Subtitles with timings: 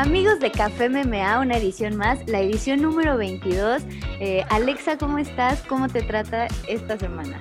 [0.00, 3.82] Amigos de Café MMA, una edición más, la edición número 22.
[4.18, 5.60] Eh, Alexa, ¿cómo estás?
[5.64, 7.38] ¿Cómo te trata esta semana?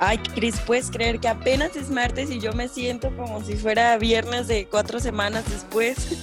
[0.00, 3.96] Ay, Cris, ¿puedes creer que apenas es martes y yo me siento como si fuera
[3.96, 6.20] viernes de cuatro semanas después?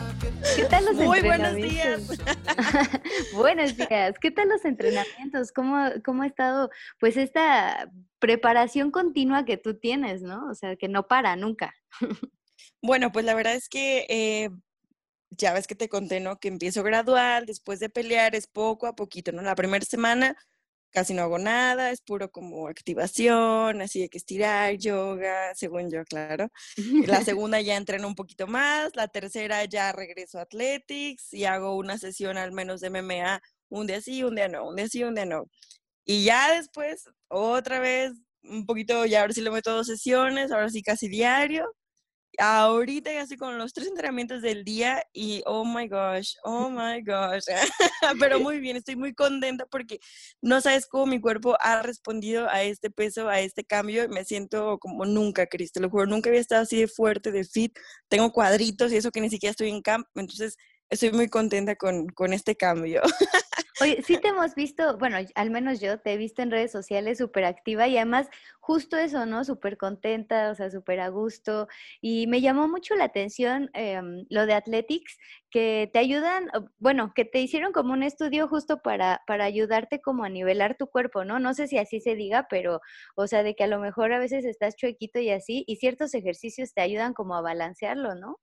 [0.56, 2.08] ¿Qué tal los Muy buenos días.
[3.34, 4.14] buenos días.
[4.18, 5.52] ¿Qué tal los entrenamientos?
[5.52, 7.86] ¿Cómo, ¿Cómo ha estado pues esta
[8.18, 10.46] preparación continua que tú tienes, no?
[10.46, 11.74] O sea, que no para nunca.
[12.82, 14.50] Bueno, pues la verdad es que eh,
[15.30, 16.38] ya ves que te conté, ¿no?
[16.40, 19.42] Que empiezo gradual, después de pelear es poco a poquito, ¿no?
[19.42, 20.36] La primera semana
[20.92, 26.04] casi no hago nada, es puro como activación, así hay que estirar, yoga, según yo,
[26.04, 26.48] claro.
[27.02, 31.76] La segunda ya entreno un poquito más, la tercera ya regreso a Athletics y hago
[31.76, 35.04] una sesión al menos de MMA, un día sí, un día no, un día sí,
[35.04, 35.46] un día no.
[36.06, 40.70] Y ya después, otra vez, un poquito, ya ahora sí le meto dos sesiones, ahora
[40.70, 41.66] sí casi diario.
[42.38, 47.02] Ahorita ya estoy con los tres entrenamientos del día y oh my gosh, oh my
[47.02, 47.44] gosh.
[48.20, 50.00] Pero muy bien, estoy muy contenta porque
[50.40, 54.08] no sabes cómo mi cuerpo ha respondido a este peso, a este cambio.
[54.08, 57.44] Me siento como nunca, Cris, te lo juro, nunca había estado así de fuerte, de
[57.44, 57.78] fit.
[58.08, 60.06] Tengo cuadritos y eso que ni siquiera estoy en camp.
[60.14, 60.56] Entonces,
[60.92, 63.00] estoy muy contenta con, con este cambio.
[63.80, 67.18] Oye, sí te hemos visto, bueno, al menos yo te he visto en redes sociales
[67.18, 68.28] súper activa y además
[68.60, 69.44] justo eso, ¿no?
[69.44, 71.66] Súper contenta, o sea, súper a gusto.
[72.00, 75.16] Y me llamó mucho la atención em, lo de Athletics,
[75.50, 76.48] que te ayudan,
[76.78, 80.86] bueno, que te hicieron como un estudio justo para, para ayudarte como a nivelar tu
[80.86, 81.40] cuerpo, ¿no?
[81.40, 82.80] No sé si así se diga, pero,
[83.16, 86.14] o sea, de que a lo mejor a veces estás chuequito y así, y ciertos
[86.14, 88.38] ejercicios te ayudan como a balancearlo, ¿no?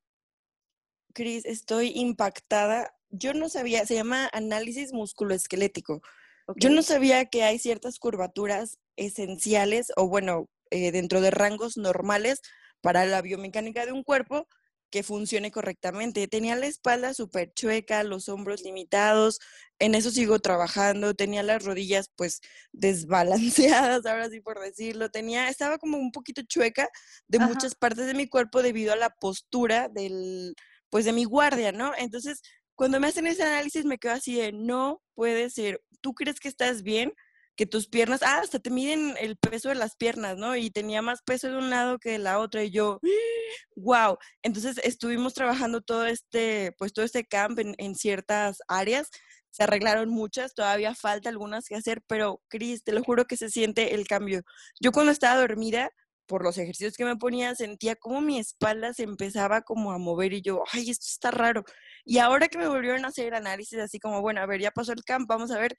[1.14, 6.02] Cris, estoy impactada yo no sabía, se llama análisis musculoesquelético.
[6.56, 12.42] Yo no sabía que hay ciertas curvaturas esenciales o bueno, eh, dentro de rangos normales
[12.82, 14.48] para la biomecánica de un cuerpo
[14.90, 16.28] que funcione correctamente.
[16.28, 19.40] Tenía la espalda súper chueca, los hombros limitados,
[19.78, 22.42] en eso sigo trabajando, tenía las rodillas pues
[22.72, 26.90] desbalanceadas, ahora sí por decirlo, tenía, estaba como un poquito chueca
[27.28, 30.56] de muchas partes de mi cuerpo debido a la postura del,
[30.90, 31.94] pues de mi guardia, ¿no?
[31.98, 32.42] Entonces,
[32.76, 36.48] cuando me hacen ese análisis me quedo así de, no puede ser, tú crees que
[36.48, 37.14] estás bien,
[37.60, 40.56] que tus piernas, ah, hasta te miden el peso de las piernas, ¿no?
[40.56, 43.02] Y tenía más peso de un lado que de la otra y yo,
[43.76, 44.18] wow.
[44.44, 49.10] Entonces estuvimos trabajando todo este, pues todo este camp en, en ciertas áreas.
[49.50, 53.50] Se arreglaron muchas, todavía falta algunas que hacer, pero Cris, te lo juro que se
[53.50, 54.44] siente el cambio.
[54.80, 55.92] Yo cuando estaba dormida,
[56.30, 60.34] por los ejercicios que me ponía, sentía como mi espalda se empezaba como a mover
[60.34, 61.66] y yo, ay, esto está raro.
[62.06, 64.94] Y ahora que me volvieron a hacer análisis así como, bueno, a ver, ya pasó
[64.94, 65.76] el camp, vamos a ver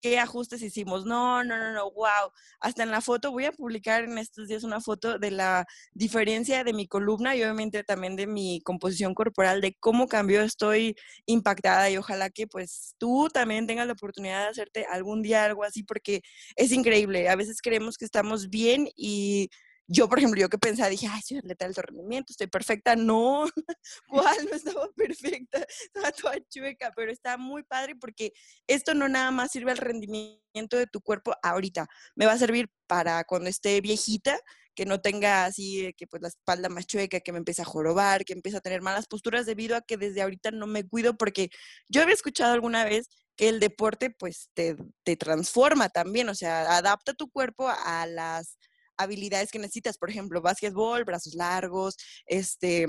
[0.00, 1.04] qué ajustes hicimos.
[1.04, 2.30] No, no, no, no, wow.
[2.60, 6.64] Hasta en la foto, voy a publicar en estos días una foto de la diferencia
[6.64, 11.90] de mi columna y obviamente también de mi composición corporal, de cómo cambió, estoy impactada
[11.90, 15.82] y ojalá que pues tú también tengas la oportunidad de hacerte algún día algo así
[15.82, 16.22] porque
[16.56, 17.28] es increíble.
[17.28, 19.50] A veces creemos que estamos bien y
[19.90, 22.94] yo, por ejemplo, yo que pensaba, dije, ay, soy atleta del rendimiento, estoy perfecta.
[22.94, 23.46] No,
[24.08, 24.36] ¿cuál?
[24.50, 28.32] No estaba perfecta, estaba toda chueca, pero está muy padre porque
[28.66, 32.70] esto no nada más sirve al rendimiento de tu cuerpo ahorita, me va a servir
[32.86, 34.38] para cuando esté viejita,
[34.74, 38.24] que no tenga así, que pues la espalda más chueca, que me empiece a jorobar,
[38.24, 41.50] que empiece a tener malas posturas debido a que desde ahorita no me cuido, porque
[41.88, 46.76] yo había escuchado alguna vez que el deporte pues te, te transforma también, o sea,
[46.76, 48.58] adapta tu cuerpo a las
[48.98, 52.86] habilidades que necesitas, por ejemplo, básquetbol, brazos largos, este,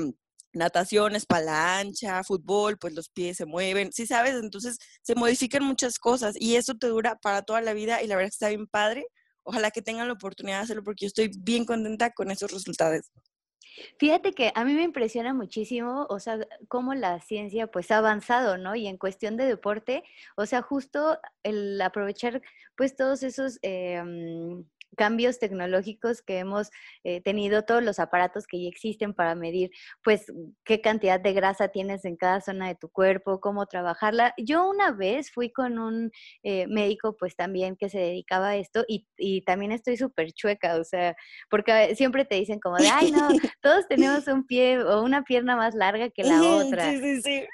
[0.53, 4.35] natación, espalda ancha, fútbol, pues los pies se mueven, ¿sí sabes?
[4.35, 8.15] Entonces se modifican muchas cosas y eso te dura para toda la vida y la
[8.15, 9.05] verdad está bien padre.
[9.43, 13.11] Ojalá que tengan la oportunidad de hacerlo porque yo estoy bien contenta con esos resultados.
[13.97, 18.57] Fíjate que a mí me impresiona muchísimo, o sea, cómo la ciencia pues ha avanzado,
[18.57, 18.75] ¿no?
[18.75, 20.03] Y en cuestión de deporte,
[20.35, 22.41] o sea, justo el aprovechar
[22.75, 23.59] pues todos esos...
[23.61, 24.03] Eh,
[24.97, 26.69] cambios tecnológicos que hemos
[27.03, 29.71] eh, tenido, todos los aparatos que ya existen para medir,
[30.03, 30.31] pues,
[30.63, 34.33] qué cantidad de grasa tienes en cada zona de tu cuerpo, cómo trabajarla.
[34.37, 36.11] Yo una vez fui con un
[36.43, 40.77] eh, médico, pues, también que se dedicaba a esto y, y también estoy súper chueca,
[40.77, 41.15] o sea,
[41.49, 43.27] porque siempre te dicen como de, ay, no,
[43.61, 46.89] todos tenemos un pie o una pierna más larga que la otra.
[46.91, 47.45] Sí, sí, sí.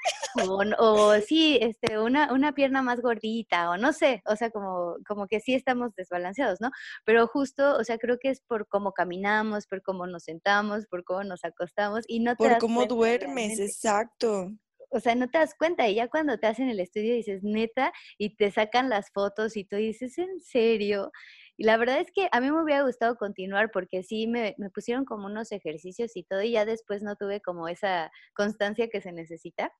[0.48, 4.96] O, o sí, este, una, una pierna más gordita, o no sé, o sea, como,
[5.06, 6.70] como que sí estamos desbalanceados, ¿no?
[7.04, 11.04] Pero justo, o sea, creo que es por cómo caminamos, por cómo nos sentamos, por
[11.04, 14.50] cómo nos acostamos y no te Por cómo duermes, exacto.
[14.90, 17.92] O sea, no te das cuenta y ya cuando te hacen el estudio dices neta
[18.18, 21.10] y te sacan las fotos y tú dices, ¿en serio?
[21.56, 24.70] Y la verdad es que a mí me hubiera gustado continuar porque sí me, me
[24.70, 29.00] pusieron como unos ejercicios y todo y ya después no tuve como esa constancia que
[29.00, 29.72] se necesita.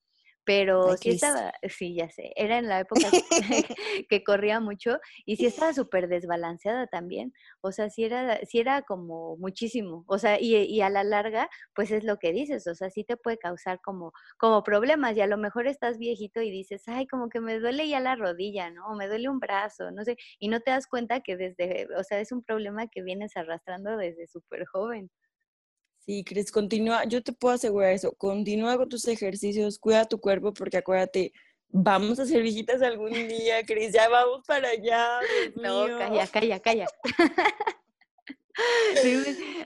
[0.47, 3.11] Pero sí estaba, sí, ya sé, era en la época
[4.09, 7.33] que, corría mucho y sí estaba súper desbalanceada también.
[7.61, 10.05] O sea, sí era, sí era como muchísimo.
[10.07, 13.03] O sea, y, y, a la larga, pues es lo que dices, o sea, sí
[13.03, 17.09] te puede causar como, como problemas y a lo mejor estás viejito y dices, ay,
[17.09, 18.87] como que me duele ya la rodilla, ¿no?
[18.87, 22.05] O me duele un brazo, no sé, y no te das cuenta que desde, o
[22.05, 25.11] sea, es un problema que vienes arrastrando desde súper joven.
[26.07, 30.55] Sí, Cris, continúa, yo te puedo asegurar eso, continúa con tus ejercicios, cuida tu cuerpo,
[30.55, 31.33] porque acuérdate,
[31.69, 35.19] vamos a ser viejitas algún día, Cris, ya vamos para allá.
[35.57, 36.87] no, calla, calla, calla.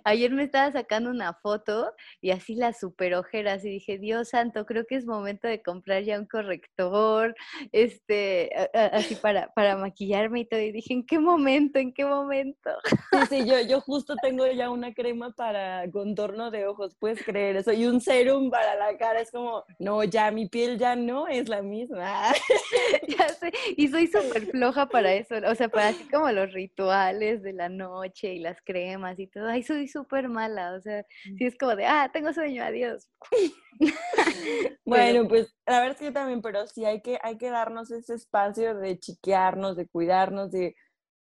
[0.04, 4.66] ayer me estaba sacando una foto y así las super ojeras y dije, Dios santo,
[4.66, 7.34] creo que es momento de comprar ya un corrector,
[7.72, 10.60] este, así para, para maquillarme y todo.
[10.60, 11.78] Y dije, ¿en qué momento?
[11.78, 12.70] ¿En qué momento?
[13.12, 17.56] Sí, sí, yo, yo justo tengo ya una crema para contorno de ojos, puedes creer
[17.56, 19.20] eso, y un serum para la cara.
[19.20, 22.32] Es como, no, ya mi piel ya no es la misma.
[23.08, 27.43] ya sé, y soy súper floja para eso, o sea, para así como los rituales
[27.43, 28.80] de la noche y las cremas
[29.19, 29.47] y todo.
[29.49, 31.37] Ay, soy súper mala, o sea, mm.
[31.37, 33.09] si es como de, ah, tengo sueño, adiós.
[34.85, 37.91] bueno, pues la verdad es que yo también, pero sí hay que, hay que darnos
[37.91, 40.75] ese espacio de chiquearnos, de cuidarnos, de,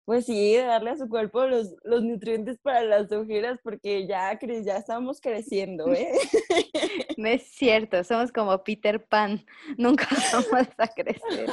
[0.06, 4.40] pues sí, de darle a su cuerpo los, los nutrientes para las ojeras, porque ya,
[4.40, 6.12] ya estamos creciendo, ¿eh?
[7.18, 9.44] No es cierto, somos como Peter Pan,
[9.78, 11.50] nunca vamos a crecer.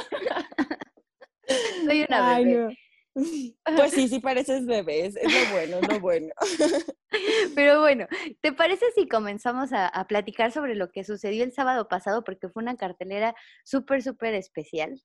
[1.85, 2.77] Soy una bebé.
[3.15, 6.33] Pues sí, sí pareces bebés, es lo bueno, es lo bueno.
[7.55, 8.07] Pero bueno,
[8.41, 12.23] ¿te parece si comenzamos a, platicar sobre lo que sucedió el sábado pasado?
[12.23, 13.33] Porque fue una cartelera
[13.63, 15.01] súper, súper especial.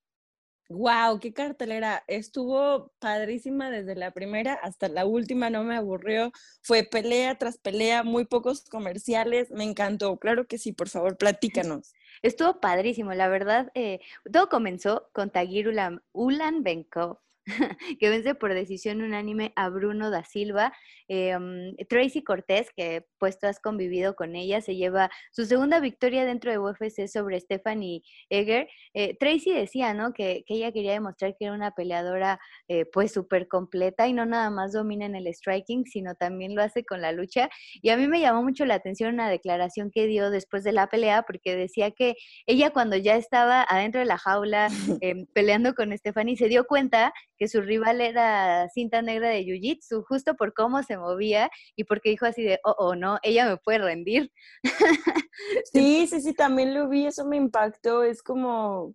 [0.69, 2.05] Wow, qué cartelera.
[2.07, 6.33] Estuvo padrísima desde la primera hasta la última, no me aburrió.
[6.63, 10.17] Fue pelea tras pelea, muy pocos comerciales, me encantó.
[10.19, 11.93] Claro que sí, por favor, platícanos.
[12.23, 13.71] Estuvo padrísimo, la verdad.
[13.75, 14.01] Eh,
[14.33, 17.19] todo comenzó con Tagir Ulan, Ulan Benkov,
[17.99, 20.73] que vence por decisión unánime a Bruno da Silva.
[21.13, 26.25] Em, Tracy Cortés, que pues tú has convivido con ella, se lleva su segunda victoria
[26.25, 28.69] dentro de UFC sobre Stephanie Eger.
[28.95, 30.13] Eh, Tracy decía, ¿no?
[30.13, 34.51] Que, ella quería demostrar que era una peleadora eh, pues súper completa y no nada
[34.51, 37.49] más domina en el striking, sino también lo hace con la lucha.
[37.83, 40.87] Y a mí me llamó mucho la atención una declaración que dio después de la
[40.87, 42.15] pelea, porque decía que
[42.47, 44.69] ella cuando ya estaba adentro de la jaula
[45.03, 50.05] em, peleando con Stephanie se dio cuenta que su rival era cinta negra de Jiu-Jitsu,
[50.07, 53.57] justo por cómo se movía y porque dijo así de, oh, oh, no, ella me
[53.57, 54.31] puede rendir.
[55.73, 58.95] Sí, sí, sí, también lo vi, eso me impactó, es como,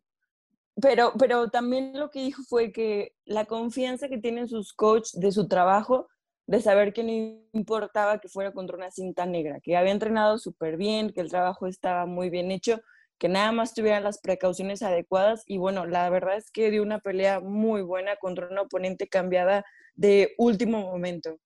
[0.81, 5.31] pero, pero también lo que dijo fue que la confianza que tienen sus coaches de
[5.31, 6.07] su trabajo,
[6.47, 7.11] de saber que no
[7.53, 11.65] importaba que fuera contra una cinta negra, que había entrenado súper bien, que el trabajo
[11.67, 12.81] estaba muy bien hecho,
[13.17, 16.99] que nada más tuvieran las precauciones adecuadas y bueno, la verdad es que dio una
[16.99, 19.63] pelea muy buena contra una oponente cambiada
[19.95, 21.39] de último momento.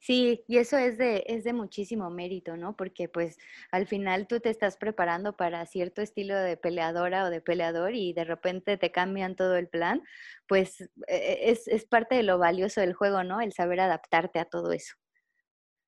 [0.00, 2.76] Sí, y eso es de, es de muchísimo mérito, ¿no?
[2.76, 3.36] Porque pues
[3.72, 8.12] al final tú te estás preparando para cierto estilo de peleadora o de peleador y
[8.12, 10.02] de repente te cambian todo el plan,
[10.46, 13.40] pues e, e, es, es parte de lo valioso del juego, ¿no?
[13.40, 14.94] El saber adaptarte a todo eso.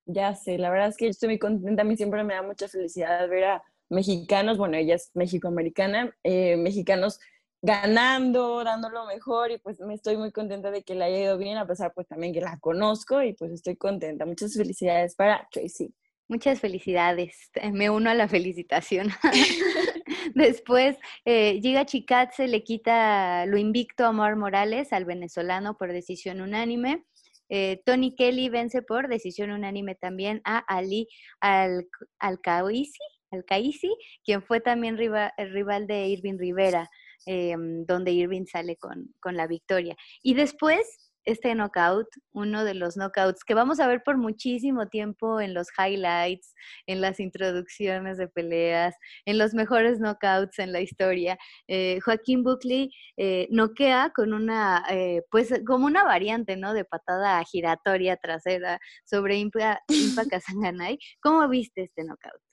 [0.07, 2.43] Ya sé, la verdad es que yo estoy muy contenta, a mí siempre me da
[2.43, 7.21] mucha felicidad ver a mexicanos, bueno, ella es mexicoamericana, eh, mexicanos
[7.63, 11.39] ganando, dando lo mejor y pues me estoy muy contenta de que le haya ido
[11.39, 14.25] bien, a pesar pues también que la conozco y pues estoy contenta.
[14.27, 15.95] Muchas felicidades para Tracy.
[16.29, 19.09] Muchas felicidades, me uno a la felicitación.
[20.35, 25.93] Después, eh, Giga Chicat se le quita lo invicto a Amor Morales al venezolano por
[25.93, 27.05] decisión unánime.
[27.49, 31.09] Eh, Tony Kelly vence por decisión unánime también a Ali
[31.41, 31.89] Al
[32.21, 33.03] Alcaisi,
[33.33, 33.93] Alcaisi,
[34.25, 36.89] quien fue también rival, rival de Irving Rivera,
[37.27, 39.97] em, donde Irving sale con, con la victoria.
[40.23, 45.41] Y después este knockout, uno de los knockouts que vamos a ver por muchísimo tiempo
[45.41, 46.55] en los highlights,
[46.87, 48.95] en las introducciones de peleas,
[49.27, 51.39] en los mejores knockouts en la historia.
[51.69, 56.75] Eh, Joaquín Buckley eh, noquea con una, eh, pues como una variante, ¿no?
[56.75, 60.23] De patada giratoria trasera sobre Impa, Impa.
[61.21, 62.50] ¿Cómo viste este knockout?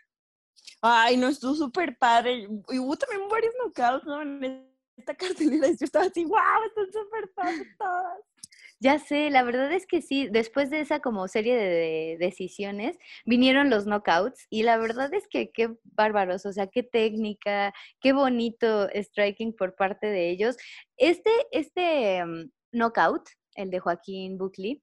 [0.81, 2.47] Ay, no, estuvo súper padre.
[2.69, 4.21] Y hubo también varios knockouts, ¿no?
[4.21, 5.67] En esta cartelera.
[5.67, 8.19] Yo estaba así, wow, están súper padres todas.
[8.79, 13.71] Ya sé, la verdad es que sí, después de esa como serie de, decisiones, vinieron
[13.71, 18.87] los knockouts y la verdad es que qué bárbaros, o sea, qué técnica, qué bonito
[18.93, 20.57] striking por parte de ellos.
[20.95, 24.81] Este, este mm, knockout el de Joaquín Buckley,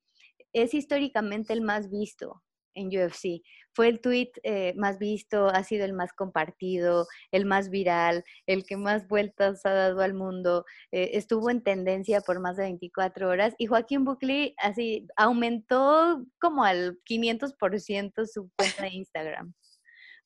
[0.52, 2.42] es históricamente el más visto
[2.74, 3.42] en UFC.
[3.74, 8.64] Fue el tweet eh, más visto, ha sido el más compartido, el más viral, el
[8.64, 10.64] que más vueltas ha dado al mundo.
[10.92, 16.64] Eh, estuvo en tendencia por más de 24 horas y Joaquín Buckley así aumentó como
[16.64, 19.54] al 500% su cuenta de Instagram.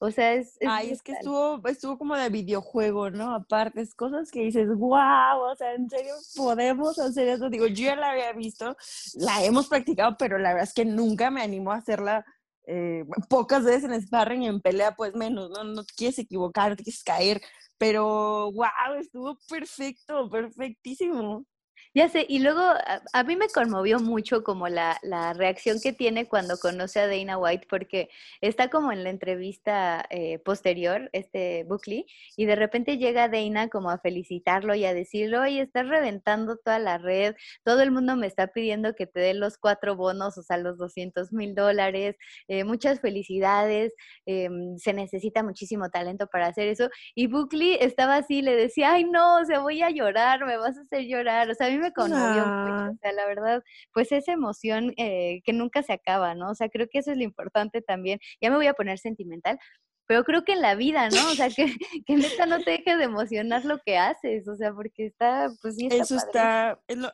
[0.01, 0.57] O sea, es...
[0.67, 3.35] Ay, es que estuvo, estuvo como de videojuego, ¿no?
[3.35, 7.51] Aparte, es cosas que dices, wow, o sea, en serio, podemos hacer eso.
[7.51, 8.77] Digo, yo ya la había visto,
[9.15, 12.25] la hemos practicado, pero la verdad es que nunca me animó a hacerla
[12.69, 15.65] eh, pocas veces en sparring y en pelea, pues menos, ¿no?
[15.65, 17.41] No quieres equivocar, no te quieres caer,
[17.79, 21.45] pero wow, estuvo perfecto, perfectísimo.
[21.99, 22.61] Ya sé, y luego
[23.13, 25.01] a, mí me conmovió mucho como la,
[25.35, 28.09] reacción que tiene cuando conoce a Dana White, porque
[28.41, 33.91] está como en la entrevista eh, posterior, este Buckley, y de repente llega Dana como
[33.91, 38.29] a felicitarlo y a decirle, oye, estás reventando toda la red, todo el mundo me
[38.29, 42.15] está pidiendo que te dé los cuatro bonos, o sea, los 200 mil dólares,
[42.47, 43.93] eh, muchas felicidades,
[44.25, 49.03] em, se necesita muchísimo talento para hacer eso, y Buckley estaba así, le decía, ay
[49.03, 51.79] no, o sea, voy a llorar, me vas a hacer llorar, o sea, a mí
[51.79, 56.35] me conmovió mucho, o sea, la verdad, pues esa emoción eh, que nunca se acaba,
[56.35, 56.51] ¿no?
[56.51, 58.19] O sea, creo que eso es lo importante también.
[58.41, 59.59] Ya me voy a poner sentimental,
[60.07, 61.31] pero creo que en la vida, ¿no?
[61.31, 61.67] O sea, que,
[62.07, 65.77] que neta no te deje de emocionar lo que haces, o sea, porque está, pues
[65.77, 67.13] sí está Eso está, es lo,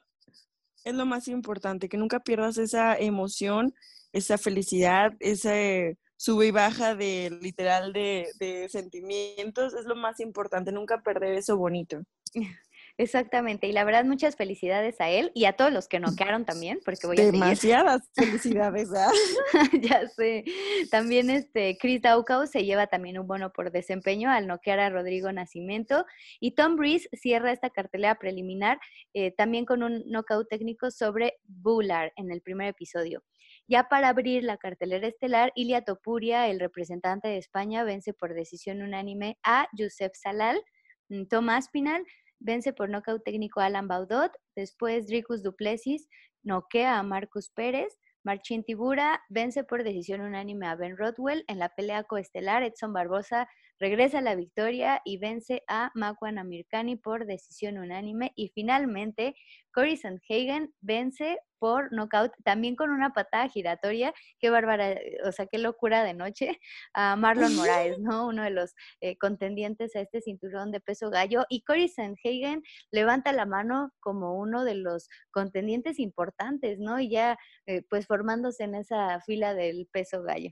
[0.85, 3.75] es lo más importante, que nunca pierdas esa emoción,
[4.12, 10.71] esa felicidad, ese sube y baja de literal de, de sentimientos, es lo más importante,
[10.71, 12.02] nunca perder eso bonito.
[12.97, 16.79] Exactamente, y la verdad muchas felicidades a él y a todos los que noquearon también,
[16.85, 19.11] porque voy a Demasiadas felicidades, ¿ah?
[19.83, 20.45] ya sé.
[20.93, 25.33] También este Chris Daukau se lleva también un bono por desempeño al noquear a Rodrigo
[25.33, 26.07] Nacimiento
[26.39, 28.79] y Tom Breeze cierra esta cartelera preliminar
[29.13, 33.25] eh, también con un knockout técnico sobre Bular en el primer episodio.
[33.67, 38.83] Ya para abrir la cartelera estelar, Ilia Topuria, el representante de España, vence por decisión
[38.83, 40.63] unánime a Yusef Salal,
[41.09, 42.05] mm, Tomás Pinal,
[42.41, 46.09] vence por nocaut técnico Alan Baudot, después Dricus Duplessis
[46.43, 51.69] noquea a Marcus Pérez, Marcin Tibura vence por decisión unánime a Ben Rodwell en la
[51.69, 58.33] pelea coestelar, Edson Barbosa regresa la victoria y vence a Makwan Amirkani por decisión unánime
[58.35, 59.35] y finalmente
[59.73, 65.59] Cory Sandhagen vence por knockout, también con una patada giratoria, qué bárbara, o sea, qué
[65.59, 66.61] locura de noche,
[66.93, 68.26] a Marlon Moraes, ¿no?
[68.26, 71.45] Uno de los eh, contendientes a este cinturón de peso gallo.
[71.49, 77.00] Y Cory Sandhagen levanta la mano como uno de los contendientes importantes, ¿no?
[77.00, 80.50] Y ya, eh, pues, formándose en esa fila del peso gallo.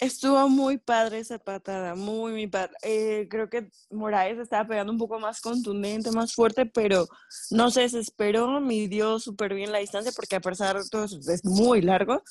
[0.00, 2.72] Estuvo muy padre esa patada, muy, muy padre.
[2.82, 7.06] Eh, creo que Moraes estaba pegando un poco más contundente, más fuerte, pero
[7.50, 11.82] no se desesperó, midió súper bien la distancia porque a pesar de todo es muy
[11.82, 12.22] largo.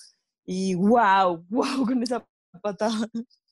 [0.45, 2.25] Y wow, wow con esa
[2.61, 3.09] patada.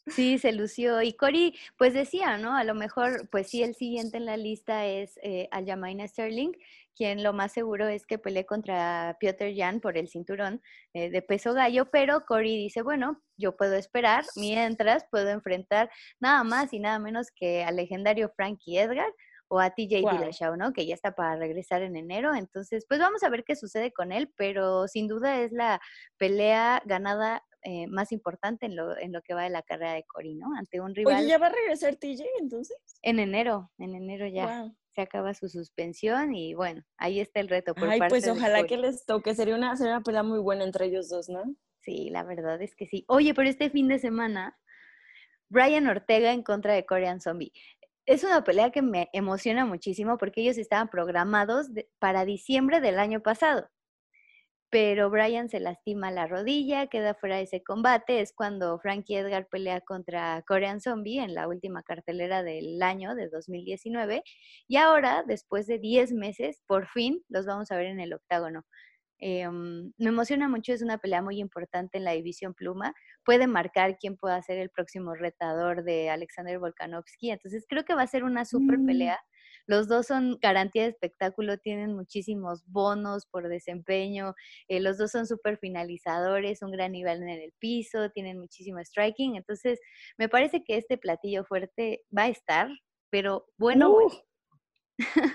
[0.07, 1.01] Sí, se lució.
[1.01, 2.55] Y Cory, pues decía, ¿no?
[2.55, 6.51] A lo mejor, pues sí, el siguiente en la lista es eh, Aljamain Sterling,
[6.95, 10.61] quien lo más seguro es que pelee contra Piotr Jan por el cinturón
[10.93, 16.43] eh, de peso gallo, pero Cory dice, bueno, yo puedo esperar, mientras puedo enfrentar nada
[16.43, 19.11] más y nada menos que al legendario Frankie Edgar
[19.47, 20.73] o a TJ Dillashaw, ¿no?
[20.73, 22.33] Que ya está para regresar en enero.
[22.33, 25.79] Entonces, pues vamos a ver qué sucede con él, pero sin duda es la
[26.17, 30.03] pelea ganada eh, más importante en lo, en lo que va de la carrera de
[30.05, 30.47] Cory, ¿no?
[30.57, 31.15] Ante un rival.
[31.15, 32.77] Oye, ¿ya va a regresar TJ entonces?
[33.01, 37.75] En enero, en enero ya se acaba su suspensión y bueno, ahí está el reto
[37.75, 40.85] por Ay, pues ojalá que les toque, sería una, sería una pelea muy buena entre
[40.85, 41.43] ellos dos, ¿no?
[41.81, 43.03] Sí, la verdad es que sí.
[43.09, 44.57] Oye, pero este fin de semana,
[45.49, 47.51] Brian Ortega en contra de Korean Zombie.
[48.05, 51.67] Es una pelea que me emociona muchísimo porque ellos estaban programados
[51.99, 53.69] para diciembre del año pasado
[54.75, 58.19] pero Brian se lastima la rodilla, queda fuera de ese combate.
[58.19, 63.29] Es cuando Frankie Edgar pelea contra Korean Zombie en la última cartelera del año de
[63.29, 64.21] 2019.
[64.67, 68.65] Y ahora, después de 10 meses, por fin los vamos a ver en el octágono.
[69.19, 72.93] Em, me emociona mucho, es una pelea muy importante en la división pluma.
[73.23, 77.31] Puede marcar quién pueda ser el próximo retador de Alexander Volkanovski.
[77.31, 78.85] Entonces creo que va a ser una super mm.
[79.67, 84.33] Los dos son garantía de espectáculo, tienen muchísimos bonos por desempeño,
[84.67, 89.35] eh, los dos son súper finalizadores, un gran nivel en el piso, tienen muchísimo striking.
[89.35, 89.79] Entonces,
[90.17, 92.69] me parece que este platillo fuerte va a estar,
[93.09, 93.97] pero bueno,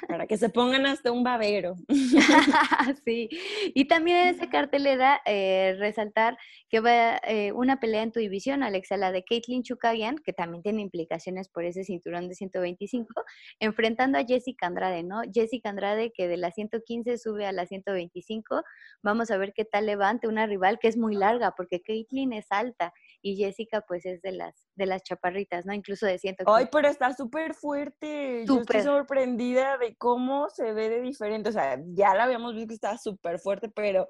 [0.08, 1.74] para que se pongan hasta un babero.
[3.04, 3.28] sí,
[3.74, 6.38] y también en esa cartelera eh, resaltar
[6.68, 10.62] que va eh, una pelea en tu división, Alexa, la de Caitlin Chukagian, que también
[10.62, 13.24] tiene implicaciones por ese cinturón de 125,
[13.58, 15.22] enfrentando a Jessica Andrade, ¿no?
[15.32, 18.62] Jessica Andrade que de la 115 sube a la 125,
[19.02, 22.46] vamos a ver qué tal levante una rival que es muy larga, porque Caitlin es
[22.50, 25.72] alta y Jessica pues es de las de las chaparritas, ¿no?
[25.72, 26.52] Incluso de 115.
[26.58, 28.44] Ay, pero está súper fuerte.
[28.46, 31.50] Yo estoy sorprendida de cómo se ve de diferente.
[31.50, 34.08] O sea, ya la habíamos visto que estaba súper fuerte, pero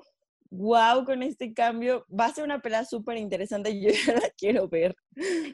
[0.51, 4.31] wow, con este cambio va a ser una pelea súper interesante y yo ya la
[4.37, 4.97] quiero ver.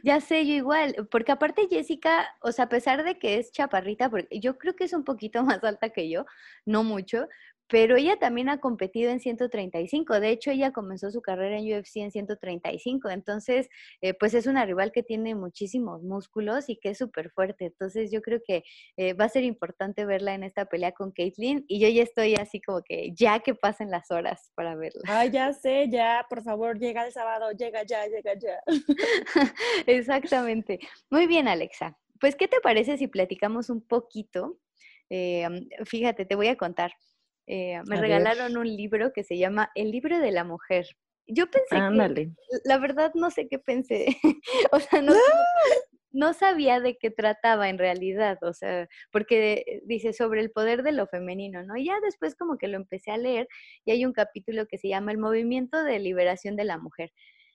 [0.02, 4.10] Ya sé, yo igual, porque aparte Jessica, o sea, a pesar de que es chaparrita,
[4.10, 6.24] porque yo creo que es un poquito más alta que yo,
[6.64, 7.28] no mucho,
[7.68, 10.20] pero ella también ha competido en 135.
[10.20, 13.10] De hecho, ella comenzó su carrera en UFC en 135.
[13.10, 13.68] Entonces,
[14.00, 17.66] eh, pues es una rival que tiene muchísimos músculos y que es súper fuerte.
[17.66, 18.62] Entonces, yo creo que
[18.96, 21.64] eh, va a ser importante verla en esta pelea con Caitlyn.
[21.66, 25.02] Y yo ya estoy así como que ya que pasen las horas para verla.
[25.06, 28.60] Ay, ya sé, ya, por favor, llega el sábado, llega ya, llega ya.
[29.86, 30.78] Exactamente.
[31.10, 31.98] Muy bien, Alexa.
[32.20, 34.58] Pues, ¿qué te parece si platicamos un poquito?
[35.10, 35.46] Eh,
[35.84, 36.92] fíjate, te voy a contar.
[37.46, 40.86] Eh, me regalaron un libro que se llama El libro de la mujer.
[41.28, 41.76] Yo pensé
[42.14, 42.30] que,
[42.64, 44.06] la verdad no sé qué pensé,
[44.72, 45.12] o sea, no,
[46.12, 50.92] no sabía de qué trataba en realidad, o sea, porque dice sobre el poder de
[50.92, 51.76] lo femenino, ¿no?
[51.76, 53.48] Y ya después como que lo empecé a leer
[53.84, 57.12] y hay un capítulo que se llama El movimiento de liberación de la mujer.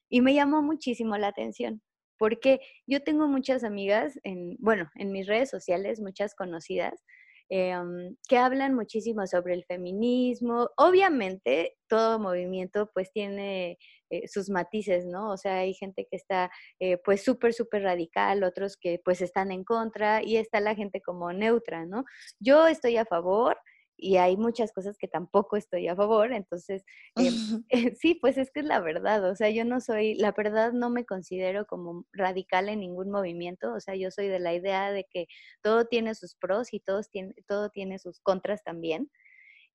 [0.10, 1.82] Y me llamó muchísimo la atención,
[2.18, 7.04] porque yo tengo muchas amigas, en, bueno, en mis redes sociales, muchas conocidas,
[7.54, 10.70] Em, que hablan muchísimo sobre el feminismo.
[10.78, 13.78] Obviamente, todo movimiento pues tiene
[14.10, 15.32] eh, sus matices, ¿no?
[15.32, 19.52] O sea, hay gente que está eh, pues súper, súper radical, otros que pues están
[19.52, 22.06] en contra y está la gente como neutra, ¿no?
[22.40, 23.58] Yo estoy a favor,
[24.02, 26.84] y hay muchas cosas que tampoco estoy a favor, entonces,
[27.18, 27.42] em,
[28.00, 30.90] sí, pues es que es la verdad, o sea, yo no soy, la verdad no
[30.90, 35.06] me considero como radical en ningún movimiento, o sea, yo soy de la idea de
[35.10, 35.28] que
[35.62, 39.10] todo tiene sus pros y todos tiene, todo tiene sus contras también.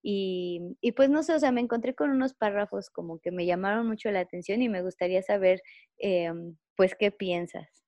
[0.03, 3.47] Y, y, pues no sé, o sea, me encontré con unos párrafos como que me
[3.47, 5.61] llamaron mucho la atención y me gustaría saber,
[5.99, 7.85] em, pues, ¿qué piensas?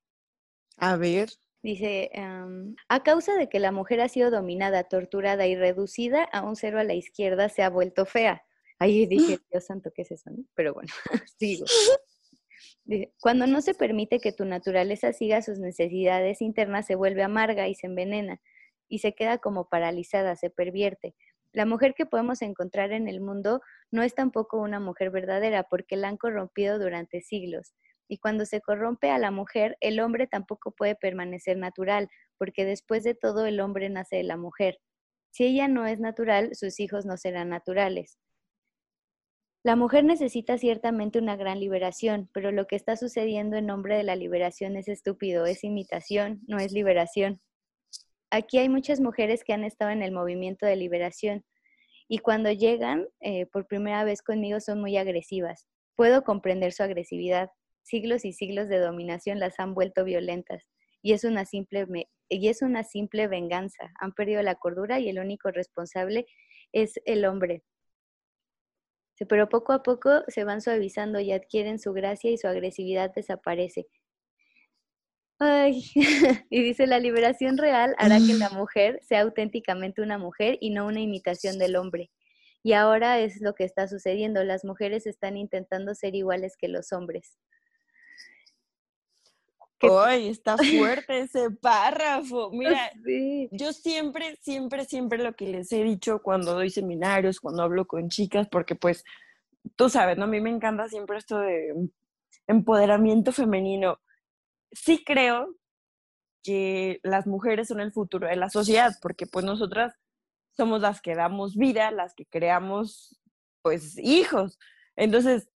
[0.76, 1.28] A ver.
[1.62, 6.42] Dice, em, a causa de que la mujer ha sido dominada, torturada y reducida a
[6.42, 8.44] un cero a la izquierda, se ha vuelto fea.
[8.78, 10.30] Ahí dije, Dios santo, ¿qué es eso?
[10.54, 10.92] Pero bueno,
[11.38, 11.66] sigo.
[13.20, 17.74] cuando no se permite que tu naturaleza siga sus necesidades internas, se vuelve amarga y
[17.74, 18.40] se envenena
[18.88, 21.14] y se queda como paralizada, se pervierte.
[21.52, 25.96] La mujer que podemos encontrar en el mundo no es tampoco una mujer verdadera porque
[25.96, 27.74] la han corrompido durante siglos.
[28.08, 33.04] Y cuando se corrompe a la mujer, el hombre tampoco puede permanecer natural, porque después
[33.04, 34.78] de todo el hombre nace de la mujer.
[35.30, 38.18] Si ella no es natural, sus hijos no serán naturales.
[39.64, 44.04] La mujer necesita ciertamente una gran liberación, pero lo que está sucediendo en nombre de
[44.04, 47.40] la liberación es estúpido, es imitación, no es liberación.
[48.30, 51.44] Aquí hay muchas mujeres que han estado en el movimiento de liberación
[52.08, 55.66] y cuando llegan eh, por primera vez conmigo son muy agresivas.
[55.96, 57.50] Puedo comprender su agresividad,
[57.88, 60.68] siglos y siglos de dominación las han vuelto violentas
[61.02, 61.86] y es una simple,
[62.28, 63.92] y es una simple venganza.
[64.00, 66.26] Han perdido la cordura y el único responsable
[66.72, 67.62] es el hombre.
[69.28, 73.88] Pero poco a poco se van suavizando y adquieren su gracia y su agresividad desaparece.
[75.40, 75.82] Ay,
[76.50, 80.86] y dice, la liberación real hará que la mujer sea auténticamente una mujer y no
[80.86, 82.10] una imitación del hombre.
[82.62, 84.42] Y ahora es lo que está sucediendo.
[84.44, 87.38] Las mujeres están intentando ser iguales que los hombres.
[89.80, 92.50] ¡Ay, está fuerte ese párrafo!
[92.50, 92.90] Mira,
[93.52, 98.08] yo siempre, siempre, siempre lo que les he dicho cuando doy seminarios, cuando hablo con
[98.08, 99.04] chicas, porque pues,
[99.76, 100.24] tú sabes, ¿no?
[100.24, 101.74] A mí me encanta siempre esto de
[102.46, 104.00] empoderamiento femenino.
[104.72, 105.54] Sí creo
[106.42, 109.94] que las mujeres son el futuro de la sociedad, porque pues nosotras
[110.56, 113.20] somos las que damos vida, las que creamos,
[113.62, 114.58] pues, hijos.
[114.96, 115.48] Entonces,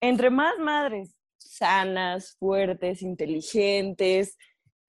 [0.00, 4.36] entre más madres sanas, fuertes, inteligentes,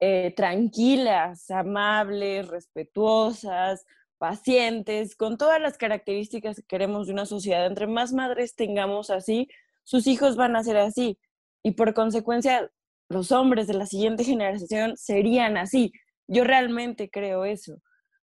[0.00, 3.84] eh, tranquilas, amables, respetuosas,
[4.18, 7.66] pacientes, con todas las características que queremos de una sociedad.
[7.66, 9.48] Entre más madres tengamos así,
[9.84, 11.18] sus hijos van a ser así.
[11.62, 12.70] Y por consecuencia,
[13.08, 15.92] los hombres de la siguiente generación serían así.
[16.26, 17.80] Yo realmente creo eso.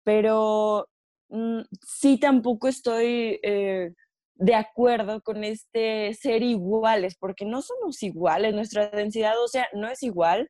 [0.04, 0.90] Pero
[1.30, 3.40] mm, sí tampoco estoy...
[3.44, 3.94] Eh,
[4.40, 10.04] de acuerdo con este ser iguales, porque no somos iguales, nuestra densidad ósea no es
[10.04, 10.48] igual,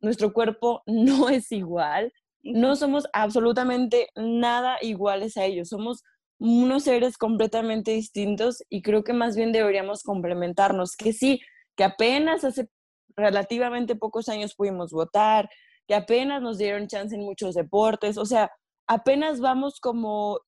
[0.00, 2.12] nuestro cuerpo no es igual,
[2.42, 6.02] no somos absolutamente nada iguales a ellos, somos
[6.38, 11.40] unos seres completamente distintos y creo que más bien deberíamos complementarnos, que sí,
[11.76, 12.68] que apenas hace
[13.14, 15.50] relativamente pocos años pudimos votar,
[15.86, 18.50] que apenas nos dieron chance en muchos deportes, o sea,
[18.86, 20.40] apenas vamos como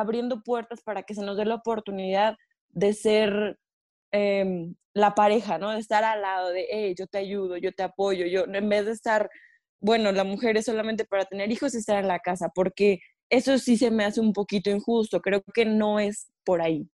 [0.00, 2.36] abriendo puertas para que se nos dé la oportunidad
[2.70, 3.58] de ser
[4.12, 5.70] em, la pareja, ¿no?
[5.70, 8.86] De estar al lado de, hey, yo te ayudo, yo te apoyo, yo, en vez
[8.86, 9.30] de estar,
[9.80, 13.58] bueno, la mujer es solamente para tener hijos y estar en la casa, porque eso
[13.58, 16.88] sí se me hace un poquito injusto, creo que no es por ahí.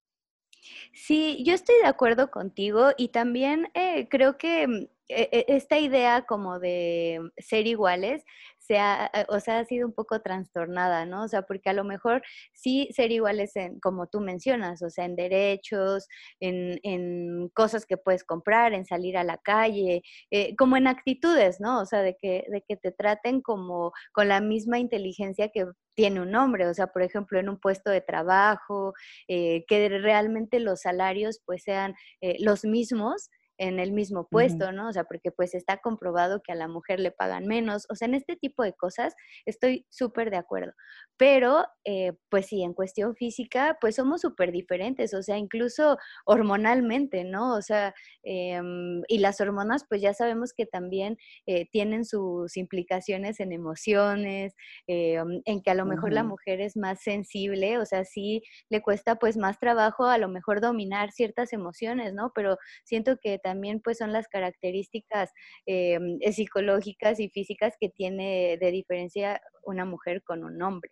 [0.93, 5.79] Sí, yo estoy de acuerdo contigo y también eh, creo que mm, e, e, esta
[5.79, 8.23] idea como de ser iguales
[8.71, 11.23] se ha, eh, o sea, ha sido un poco trastornada, ¿no?
[11.23, 12.21] O sea, porque a lo mejor
[12.53, 16.07] sí ser iguales en, como tú mencionas, o sea, en derechos,
[16.39, 21.59] en, en cosas que puedes comprar, en salir a la calle, eh, como en actitudes,
[21.59, 21.81] ¿no?
[21.81, 26.21] O sea, de que, de que te traten como con la misma inteligencia que tiene
[26.21, 28.93] un hombre, o sea, por ejemplo, en un puesto de trabajo,
[29.27, 31.93] eh, que realmente los salarios pues sean
[32.39, 33.29] los mismos
[33.61, 34.89] en el mismo puesto, ¿no?
[34.89, 38.07] O sea, porque pues está comprobado que a la mujer le pagan menos, o sea,
[38.07, 39.13] en este tipo de cosas
[39.45, 40.73] estoy súper de acuerdo,
[41.15, 47.23] pero eh, pues sí, en cuestión física, pues somos súper diferentes, o sea, incluso hormonalmente,
[47.23, 47.53] ¿no?
[47.53, 47.93] O sea,
[48.23, 54.55] em, y las hormonas pues ya sabemos que también eh, tienen sus implicaciones en emociones,
[54.87, 58.81] em, en que a lo mejor la mujer es más sensible, o sea, sí le
[58.81, 62.31] cuesta pues más trabajo a lo mejor dominar ciertas emociones, ¿no?
[62.33, 65.29] Pero siento que también también pues son las características
[65.65, 65.99] eh,
[66.31, 70.91] psicológicas y físicas que tiene de diferencia una mujer con un hombre.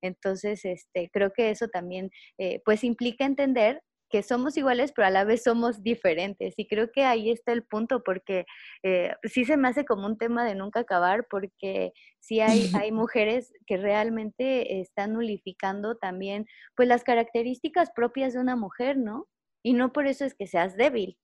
[0.00, 5.10] Entonces, este, creo que eso también eh, pues implica entender que somos iguales, pero a
[5.10, 6.54] la vez somos diferentes.
[6.56, 8.46] Y creo que ahí está el punto, porque
[8.82, 12.90] eh, sí se me hace como un tema de nunca acabar, porque sí hay, hay
[12.90, 19.26] mujeres que realmente están nulificando también pues las características propias de una mujer, ¿no?
[19.62, 21.18] Y no por eso es que seas débil,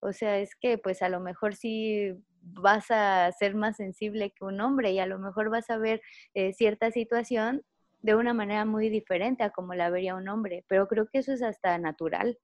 [0.00, 4.44] o sea, es que pues a lo mejor sí vas a ser más sensible que
[4.44, 6.00] un hombre y a lo mejor vas a ver
[6.34, 7.62] eh, cierta situación
[8.00, 11.32] de una manera muy diferente a como la vería un hombre, pero creo que eso
[11.32, 12.38] es hasta natural.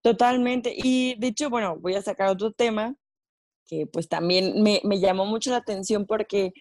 [0.00, 0.74] Totalmente.
[0.74, 2.96] Y de hecho, bueno, voy a sacar otro tema
[3.66, 6.52] que pues también me, llamó mucho la atención porque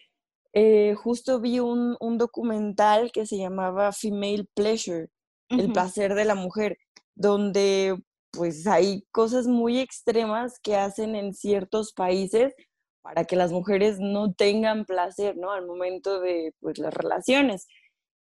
[0.54, 5.08] eh, justo vi un, documental que se llamaba Female Pleasure,
[5.50, 6.78] el placer de la mujer,
[7.14, 7.96] donde
[8.36, 12.54] pues hay cosas muy extremas que hacen en ciertos países
[13.02, 15.52] para que las mujeres no tengan placer, ¿no?
[15.52, 17.68] Al momento de pues, las relaciones.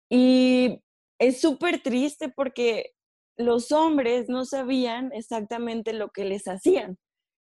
[0.09, 0.81] Y
[1.19, 2.91] es súper triste porque
[3.37, 6.97] los hombres no sabían exactamente lo que les hacían.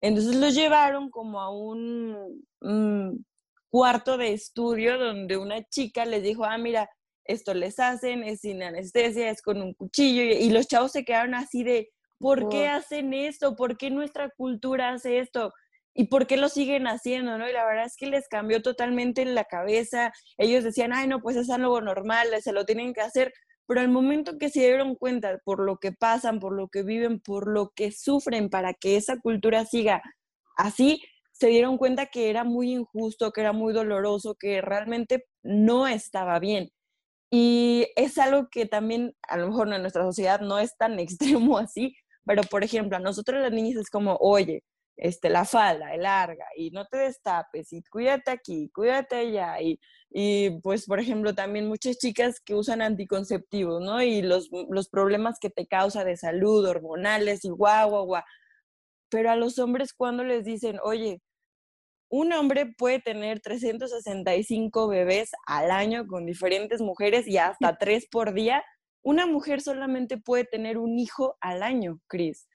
[0.02, 2.46] Entonces los llevaron como a un,
[3.70, 6.90] cuarto de estudio donde una chica les dijo, ah, mira,
[7.26, 11.36] esto les hacen, es sin anestesia, es con un cuchillo, y los chavos se quedaron
[11.36, 13.56] así de, ¿Por qué hacen esto?
[13.56, 15.54] ¿Por qué nuestra cultura hace esto?
[15.94, 17.38] ¿Y por qué lo siguen haciendo?
[17.38, 17.50] ¿no?
[17.50, 20.14] Y la verdad es que les cambió totalmente la cabeza.
[20.38, 23.34] Ellos decían, ay, no, pues es algo normal, se lo tienen que hacer.
[23.68, 27.20] Pero al momento que se dieron cuenta por lo que pasan, por lo que viven,
[27.20, 30.02] por lo que sufren para que esa cultura siga
[30.56, 31.02] así,
[31.34, 36.40] se dieron cuenta que era muy injusto, que era muy doloroso, que realmente no estaba
[36.40, 36.72] bien.
[37.30, 41.58] Y es algo que también a lo mejor en nuestra sociedad no es tan extremo
[41.58, 41.96] así,
[42.28, 44.64] pero, por ejemplo, a nosotros las niñas es como, oye,
[44.98, 49.80] este, la falda, el larga, y no te destapes, y cuídate aquí, cuídate allá, y,
[50.10, 54.02] y pues, por ejemplo, también muchas chicas que usan anticonceptivos, ¿no?
[54.02, 58.24] Y los, los problemas que te causa de salud, hormonales, y guau, guau, guau.
[59.10, 61.22] Pero a los hombres cuando les dicen, oye,
[62.10, 68.34] un hombre puede tener 365 bebés al año con diferentes mujeres y hasta tres por
[68.34, 68.64] día,
[69.08, 72.50] una mujer solamente puede tener un hijo al año, Cris.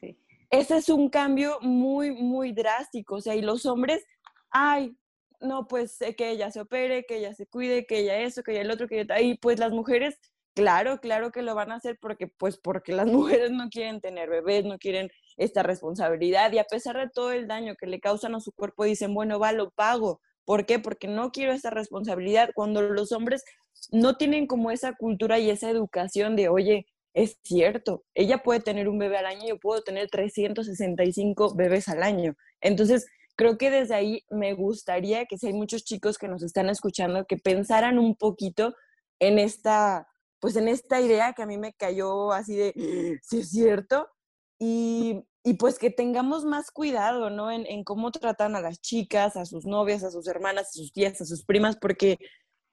[0.00, 0.18] Sí.
[0.48, 3.16] Ese es un cambio muy, muy drástico.
[3.16, 4.02] O sea, y los hombres,
[4.48, 4.96] ay,
[5.40, 8.62] no, pues que ella se opere, que ella se cuide, que ella eso, que ella
[8.62, 9.20] el otro, que ella...
[9.20, 10.18] Y pues las mujeres,
[10.54, 14.30] claro, claro que lo van a hacer porque, pues porque las mujeres no quieren tener
[14.30, 18.34] bebés, no quieren esta responsabilidad y a pesar de todo el daño que le causan
[18.34, 20.22] a su cuerpo, dicen, bueno, va, lo pago.
[20.44, 20.78] ¿Por qué?
[20.78, 22.50] Porque no quiero esa responsabilidad.
[22.54, 23.44] Cuando los hombres
[23.90, 28.88] no tienen como esa cultura y esa educación de, oye, es cierto, ella puede tener
[28.88, 32.34] un bebé al año, yo puedo tener 365 bebés al año.
[32.60, 36.68] Entonces, creo que desde ahí me gustaría que si hay muchos chicos que nos están
[36.68, 38.74] escuchando, que pensaran un poquito
[39.20, 40.08] en esta,
[40.40, 44.08] pues en esta idea que a mí me cayó así de, sí es cierto,
[44.58, 47.52] y y pues que tengamos más cuidado, ¿no?
[47.52, 51.20] En, cómo tratan a las chicas, a sus novias, a sus hermanas, a sus tías,
[51.20, 52.18] a sus primas, porque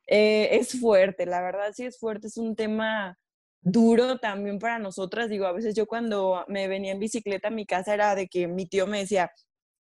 [0.07, 3.19] eh, es fuerte, la verdad sí es fuerte, es un tema
[3.62, 5.29] duro también para nosotras.
[5.29, 8.47] Digo, a veces yo cuando me venía en bicicleta a mi casa era de que
[8.47, 9.31] mi tío me decía,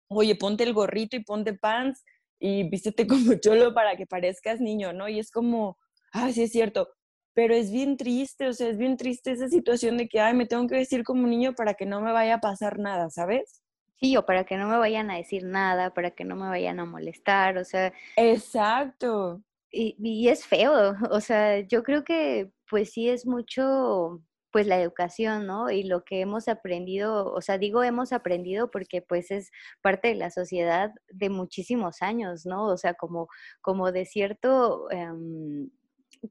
[0.08, 2.04] oye, ponte el gorrito y ponte pants
[2.40, 5.10] y vístete como cholo para que parezcas niño, ¿no?
[5.10, 5.78] Y es como,
[6.14, 6.90] ah, sí es cierto,
[7.38, 10.48] pero es bien triste, o sea, es bien triste esa situación de que, ay, me
[10.48, 13.62] tengo que vestir como niño para que no me vaya a pasar nada, ¿sabes?
[14.00, 16.80] Sí, o para que no me vayan a decir nada, para que no me vayan
[16.80, 17.94] a molestar, o sea.
[18.16, 19.44] Exacto.
[19.70, 20.72] Y, y es feo,
[21.12, 25.70] o sea, yo creo que pues sí es mucho pues la educación, ¿no?
[25.70, 29.52] Y lo que hemos aprendido, o sea, digo hemos aprendido porque pues es
[29.84, 32.66] parte de la sociedad de muchísimos años, ¿no?
[32.66, 33.28] O sea, como,
[33.62, 35.70] como de cierto, em,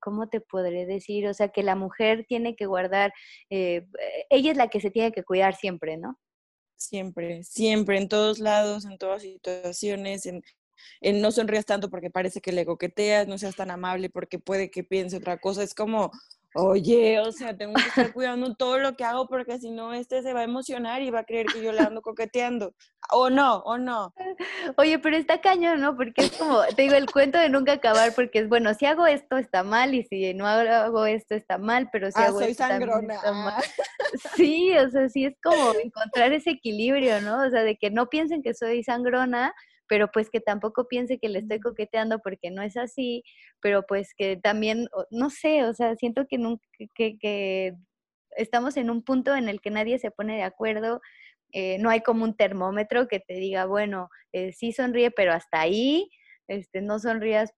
[0.01, 1.27] ¿cómo te podré decir?
[1.29, 3.13] O sea, que la mujer tiene que guardar,
[3.51, 3.87] eh,
[4.31, 6.19] ella es la que se tiene que cuidar siempre, ¿no?
[6.77, 10.43] Siempre, siempre, en todos lados, en todas situaciones, en,
[11.01, 14.71] en no sonrías tanto porque parece que le coqueteas, no seas tan amable porque puede
[14.71, 15.63] que piense otra cosa.
[15.63, 16.11] Es como,
[16.57, 20.23] Oye, o sea, tengo que estar cuidando todo lo que hago porque si no, este
[20.23, 22.75] se va a emocionar y va a creer que yo le ando coqueteando.
[23.11, 24.15] O no, o no.
[24.77, 25.97] Oye, pero está cañón, ¿no?
[25.97, 29.07] Porque es como, te digo, el cuento de nunca acabar, porque es bueno, si hago
[29.07, 32.53] esto está mal y si no hago esto está mal, pero si ah, hago soy
[32.53, 33.15] esto sangrona.
[33.15, 33.63] está mal.
[34.35, 37.47] Sí, o sea, sí es como encontrar ese equilibrio, ¿no?
[37.47, 39.55] O sea, de que no piensen que soy sangrona,
[39.89, 43.23] pero pues que tampoco piense que le estoy coqueteando porque no es así,
[43.61, 47.75] pero pues que también, no sé, o sea, siento que, nunca, que,
[48.37, 51.01] estamos en un punto en el que nadie se pone de acuerdo,
[51.53, 55.61] eh, no hay como un termómetro que te diga, bueno, eh, sí sonríe, pero hasta
[55.61, 56.11] ahí,
[56.49, 57.55] este, no sonrías,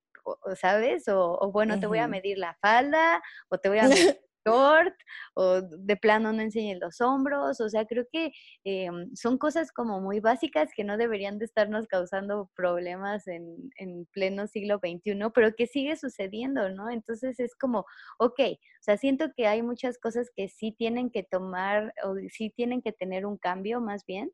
[0.61, 1.09] ¿sabes?
[1.09, 3.89] O, bueno, te voy a medir la falda, o te voy a medir
[4.49, 8.33] o de plano no enseñen los hombros, o sea, creo que
[8.65, 14.07] em, son cosas como muy básicas que no deberían de estarnos causando problemas en, en,
[14.13, 16.91] pleno siglo XXI, pero que sigue sucediendo, ¿no?
[16.91, 17.85] Entonces es como,
[18.19, 22.51] ok, o sea, siento que hay muchas cosas que sí tienen que tomar o sí
[22.51, 24.31] tienen que tener un cambio más bien,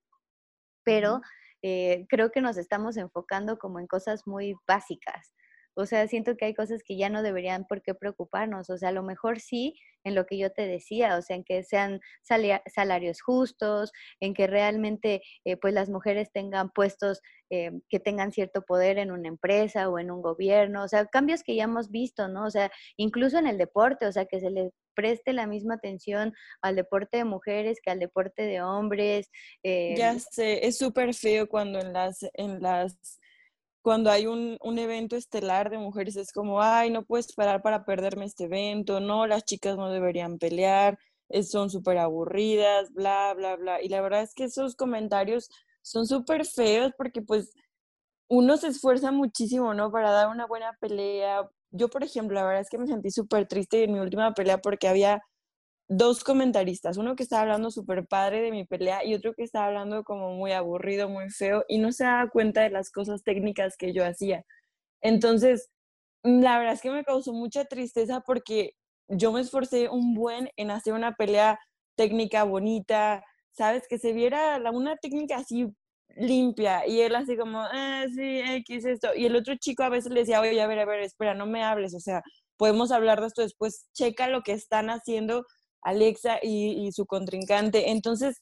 [0.84, 1.20] pero
[1.62, 5.32] eh, creo que nos estamos enfocando como en cosas muy básicas.
[5.74, 8.70] O sea, siento que hay cosas que ya no deberían por qué preocuparnos.
[8.70, 11.44] O sea, a lo mejor sí en lo que yo te decía, o sea, en
[11.44, 18.00] que sean salarios justos, en que realmente eh, pues las mujeres tengan puestos eh, que
[18.00, 21.64] tengan cierto poder en una empresa o en un gobierno, o sea, cambios que ya
[21.64, 22.44] hemos visto, ¿no?
[22.44, 26.34] O sea, incluso en el deporte, o sea, que se le preste la misma atención
[26.62, 29.30] al deporte de mujeres que al deporte de hombres.
[29.62, 33.20] ya em sé, es súper feo cuando en las, en las
[33.84, 37.84] cuando hay un, un, evento estelar de mujeres es como, ay, no puedes esperar para
[37.84, 40.98] perderme este evento, no, las chicas no deberían pelear,
[41.42, 43.82] son súper aburridas, bla, bla, bla.
[43.82, 45.50] Y la verdad es que esos comentarios
[45.82, 47.52] son súper feos porque pues
[48.28, 49.92] uno se esfuerza muchísimo, ¿no?
[49.92, 51.46] Para dar una buena pelea.
[51.70, 54.62] Yo, por ejemplo, la verdad es que me sentí súper triste en mi última pelea
[54.62, 55.22] porque había
[55.88, 59.66] dos comentaristas, uno que estaba hablando súper padre de mi pelea y otro que estaba
[59.66, 63.76] hablando como muy aburrido, muy feo y no se daba cuenta de las cosas técnicas
[63.76, 64.44] que yo hacía.
[65.02, 65.70] Entonces,
[66.22, 68.72] la verdad es que me causó mucha tristeza porque
[69.08, 71.58] yo me esforcé un buen en hacer una pelea
[71.96, 73.86] técnica bonita, ¿sabes?
[73.88, 75.68] Que se viera una técnica así
[76.16, 79.14] limpia y él así como, ah, sí, X esto.
[79.14, 81.46] Y el otro chico a veces le decía, oye, a ver, a ver, espera, no
[81.46, 82.22] me hables, o sea,
[82.56, 85.44] podemos hablar de esto después, checa lo que están haciendo
[85.84, 87.90] Alexa y, su contrincante.
[87.90, 88.40] Entonces,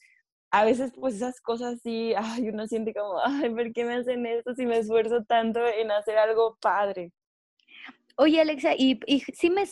[0.51, 4.25] a veces pues esas cosas sí, ay, uno siente como, ay, ¿por qué me hacen
[4.25, 7.11] esto si me esfuerzo tanto en hacer algo padre?
[8.15, 8.99] Oye, Alexa, y,
[9.33, 9.63] sí me,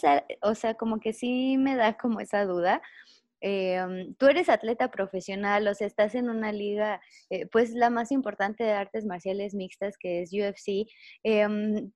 [0.41, 2.81] o sea, como que sí me da como esa duda.
[3.39, 8.11] Em, tú eres atleta profesional, o sea, estás en una liga, eh, pues la más
[8.11, 10.87] importante de artes marciales mixtas, que es UFC.
[11.23, 11.91] Em,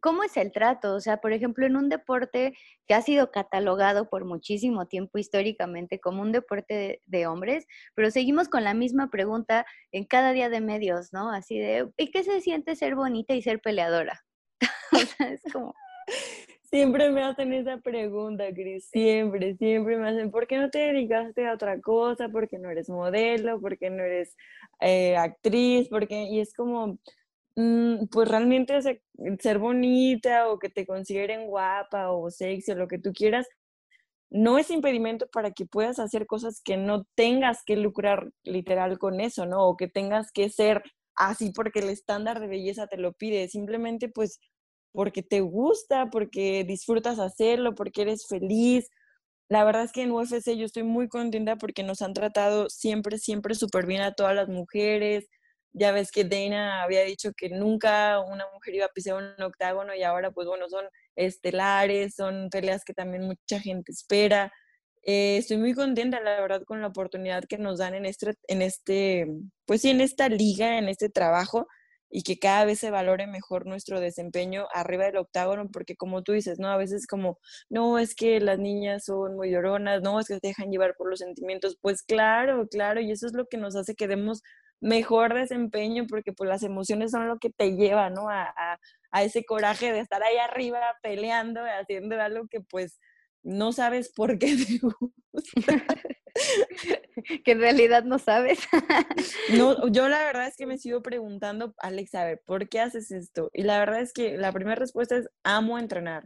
[0.00, 0.94] ¿Cómo es el trato?
[0.94, 2.54] O sea, por ejemplo, en un deporte
[2.86, 8.48] que ha sido catalogado por muchísimo tiempo históricamente como un deporte de, hombres, pero seguimos
[8.48, 11.30] con la misma pregunta en cada día de medios, ¿no?
[11.30, 14.24] Así de, ¿y qué se siente ser bonita y ser peleadora?
[14.92, 15.74] o sea, es como...
[16.72, 21.46] Siempre me hacen esa pregunta, Cris, siempre, siempre me hacen, ¿por qué no te dedicaste
[21.46, 22.30] a otra cosa?
[22.30, 23.60] ¿Por qué no eres modelo?
[23.60, 24.38] ¿Por qué no eres
[24.80, 25.90] eh, actriz?
[25.90, 26.98] Porque, y es como,
[28.10, 28.80] pues realmente
[29.40, 33.46] ser bonita o que te consideren guapa o sexy o lo que tú quieras,
[34.30, 39.20] no es impedimento para que puedas hacer cosas que no tengas que lucrar literal con
[39.20, 39.66] eso, ¿no?
[39.68, 40.82] O que tengas que ser
[41.16, 44.40] así porque el estándar de belleza te lo pide, simplemente pues
[44.92, 48.88] porque te gusta, porque disfrutas hacerlo, porque eres feliz.
[49.48, 53.18] la verdad es que en UFC yo estoy muy contenta porque nos han tratado siempre,
[53.18, 55.28] siempre súper bien a todas las mujeres.
[55.72, 59.94] Ya ves que Dana había dicho que nunca una mujer iba a pisar un octágono
[59.94, 60.84] y ahora pues bueno, son
[61.16, 64.52] estelares, son peleas que también mucha gente espera.
[65.04, 68.62] Eh, estoy muy contenta, la verdad, con la oportunidad que nos dan en este, en
[68.62, 69.26] este,
[69.66, 71.66] pues sí, en esta liga, en este trabajo
[72.12, 76.32] y que cada vez se valore mejor nuestro desempeño arriba del octágono, porque como tú
[76.32, 76.68] dices, ¿no?
[76.68, 77.38] A veces como,
[77.70, 81.08] no, es que las niñas son muy lloronas, no, es que se dejan llevar por
[81.08, 84.42] los sentimientos, pues claro, claro, y eso es lo que nos hace que demos
[84.82, 88.28] mejor desempeño, porque pues las emociones son lo que te lleva, ¿no?
[88.28, 88.78] A,
[89.12, 92.98] a ese coraje de estar ahí arriba peleando, haciendo algo que pues
[93.42, 95.86] no sabes por qué te gusta.
[97.44, 98.58] que en realidad no sabes.
[99.56, 103.10] no, yo la verdad es que me sigo preguntando, Alex, a ver, ¿por qué haces
[103.10, 103.50] esto?
[103.52, 106.24] Y la verdad es que la primera respuesta es amo entrenar.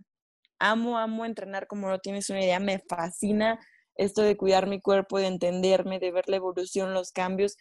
[0.59, 2.61] Amo, amo entrenar como no tienes una idea.
[2.61, 3.59] Me fascina
[3.97, 7.57] esto de cuidar mi cuerpo, de entenderme, de ver la evolución, los cambios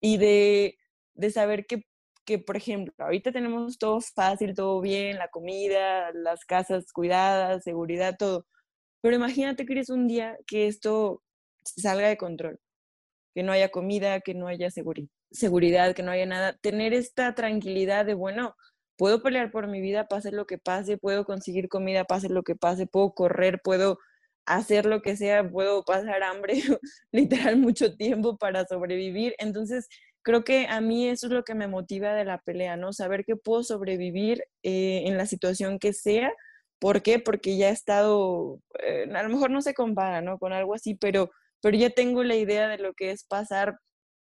[0.00, 0.78] y de,
[1.14, 1.84] de saber que,
[2.24, 8.16] que, por ejemplo, ahorita tenemos todo fácil, todo bien, la comida, las casas cuidadas, seguridad,
[8.18, 8.46] todo
[9.00, 11.22] pero imagínate, que un día que esto
[11.64, 12.60] salga de control,
[13.34, 16.56] que no haya comida, que no haya seguridad, que no haya nada.
[16.60, 18.56] Tener esta tranquilidad de, bueno,
[18.96, 22.56] puedo pelear por mi vida, pase lo que pase, puedo conseguir comida, pase lo que
[22.56, 23.98] pase, puedo correr, puedo
[24.56, 26.54] hacer lo que sea, puedo pasar hambre
[27.12, 29.34] literal mucho tiempo para sobrevivir.
[29.38, 29.88] Entonces,
[30.22, 32.92] creo que a mí eso es lo que me motiva de la pelea, ¿no?
[32.92, 36.32] Saber que puedo sobrevivir eh, en la situación que sea
[36.80, 37.18] ¿Por qué?
[37.18, 40.38] Porque ya he estado, eh, a lo mejor no se compara, ¿no?
[40.38, 43.78] Con algo así, pero, pero ya tengo la idea de lo que es pasar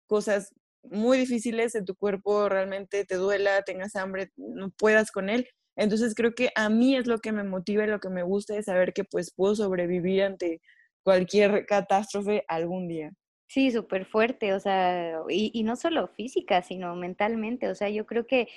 [0.08, 5.48] cosas muy difíciles en tu cuerpo, realmente te duela, tengas hambre, no puedas con él.
[5.76, 8.58] Entonces creo que a mí es lo que me motiva y lo que me gusta
[8.58, 10.62] es saber que pues puedo sobrevivir ante
[11.04, 13.12] cualquier catástrofe algún día.
[13.48, 18.06] Sí, súper fuerte, o sea, y, y, no solo física, sino mentalmente, o sea, yo
[18.06, 18.48] creo que,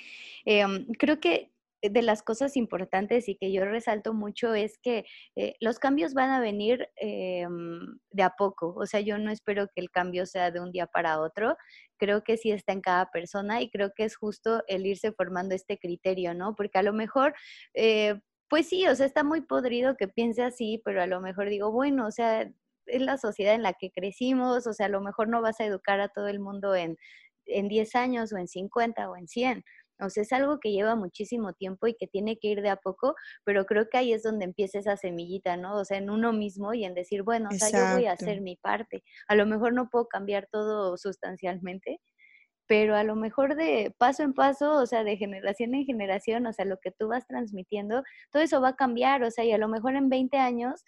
[0.45, 1.51] em, creo que
[1.81, 6.31] de las cosas importantes y que yo resalto mucho es que eh, los cambios van
[6.31, 8.73] a venir em, de a poco.
[8.75, 11.57] O sea, yo no espero que el cambio sea de un día para otro.
[11.97, 15.55] Creo que sí está en cada persona y creo que es justo el irse formando
[15.55, 16.55] este criterio, ¿no?
[16.55, 17.33] Porque a lo mejor...
[17.73, 21.49] Eh, pues sí, o sea, está muy podrido que piense así, pero a lo mejor
[21.49, 22.47] digo, bueno, o sea,
[22.85, 25.65] es la sociedad en la que crecimos, o sea, a lo mejor no vas a
[25.65, 26.95] educar a todo el mundo en,
[27.47, 29.63] en 10 años o en 50 o en 100.
[29.99, 32.75] O sea, es algo que lleva muchísimo tiempo y que tiene que ir de a
[32.75, 35.77] poco, pero creo que ahí es donde empieza esa semillita, ¿no?
[35.77, 38.41] O sea, en uno mismo y en decir, bueno, o sea, yo voy a hacer
[38.41, 39.03] mi parte.
[39.27, 41.99] A lo mejor no puedo cambiar todo sustancialmente,
[42.67, 46.53] pero a lo mejor de paso en paso, o sea, de generación en generación, o
[46.53, 49.57] sea, lo que tú vas transmitiendo, todo eso va a cambiar, o sea, y a
[49.57, 50.83] lo mejor en 20 años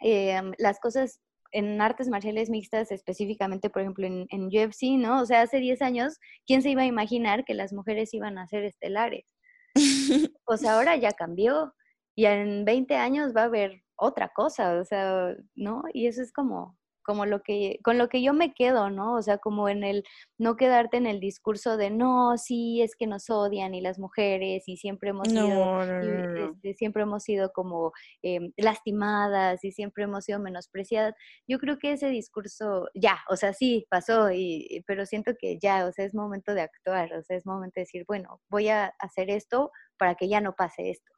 [0.00, 1.20] eh, las cosas
[1.52, 5.22] en artes marciales mixtas, específicamente, por ejemplo, en, en, UFC, ¿no?
[5.22, 8.46] O sea, hace 10 años, ¿quién se iba a imaginar que las mujeres iban a
[8.46, 9.26] ser estelares?
[10.44, 11.74] Pues ahora ya cambió
[12.16, 15.82] y en 20 años va a haber otra cosa, o sea, ¿no?
[15.92, 16.78] Y eso es como,
[17.08, 19.14] como lo que, con lo que yo me quedo, ¿no?
[19.14, 20.04] O sea, como en el
[20.36, 24.64] no quedarte en el discurso de no, sí, es que nos odian y las mujeres
[24.66, 25.82] y siempre hemos sido,
[26.42, 31.14] este, siempre hemos sido como em, lastimadas y siempre hemos sido menospreciadas.
[31.46, 35.86] Yo creo que ese discurso ya, o sea, sí pasó, y, pero siento que ya,
[35.86, 38.92] o sea, es momento de actuar, o sea, es momento de decir, bueno, voy a
[38.98, 41.10] hacer esto para que ya no pase esto.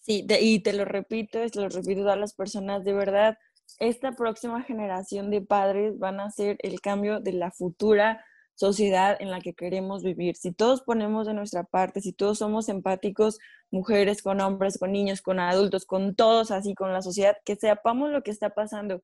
[0.00, 3.38] Sí, y te lo repito, te lo repito a las personas, de verdad,
[3.78, 9.30] esta próxima generación de padres van a ser el cambio de la futura sociedad en
[9.30, 10.36] la que queremos vivir.
[10.36, 13.38] Si todos ponemos de nuestra parte, si todos somos empáticos,
[13.70, 18.10] mujeres con hombres, con niños, con adultos, con todos así, con la sociedad, que sepamos
[18.10, 19.00] lo que está pasando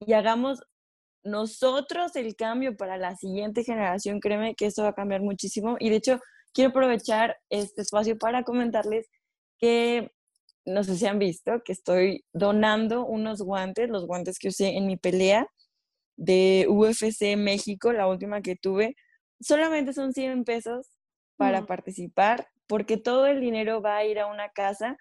[0.00, 0.62] y hagamos
[1.24, 5.76] nosotros el cambio para la siguiente generación, créeme que esto va a cambiar muchísimo.
[5.80, 6.20] Y de hecho,
[6.52, 9.08] quiero aprovechar este espacio para comentarles
[9.58, 10.12] que
[10.64, 14.86] no sé si han visto que estoy donando unos guantes, los guantes que usé en
[14.86, 15.46] mi pelea
[16.16, 18.96] de UFC México, la última que tuve.
[19.40, 20.88] Solamente son 100 pesos
[21.36, 24.96] para participar, porque todo el dinero va a ir a una casa